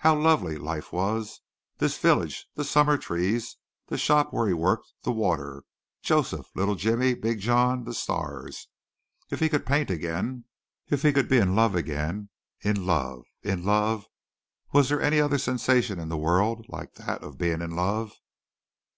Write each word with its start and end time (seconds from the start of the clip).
How 0.00 0.14
lovely 0.14 0.58
life 0.58 0.92
was, 0.92 1.40
this 1.78 1.96
village, 1.96 2.46
the 2.56 2.62
summer 2.62 2.98
trees, 2.98 3.56
the 3.86 3.96
shop 3.96 4.30
where 4.30 4.46
he 4.46 4.52
worked, 4.52 4.92
the 5.02 5.10
water, 5.12 5.64
Joseph, 6.02 6.44
little 6.54 6.74
Jimmy, 6.74 7.14
Big 7.14 7.40
John, 7.40 7.84
the 7.84 7.94
stars. 7.94 8.68
If 9.30 9.40
he 9.40 9.48
could 9.48 9.64
paint 9.64 9.88
again, 9.90 10.44
if 10.90 11.00
he 11.00 11.10
could 11.10 11.26
be 11.26 11.38
in 11.38 11.56
love 11.56 11.74
again. 11.74 12.28
In 12.60 12.84
love! 12.84 13.24
In 13.42 13.64
love! 13.64 14.04
Was 14.74 14.90
there 14.90 15.00
any 15.00 15.20
other 15.22 15.38
sensation 15.38 15.98
in 15.98 16.10
the 16.10 16.18
world 16.18 16.66
like 16.68 16.92
that 16.96 17.22
of 17.22 17.38
being 17.38 17.62
in 17.62 17.70
love? 17.70 18.12